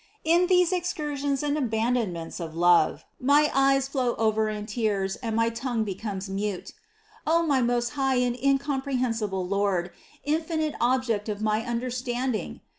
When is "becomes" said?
5.83-6.27